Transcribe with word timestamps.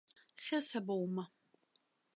Хьыса 0.43 0.79
боума? 0.85 1.25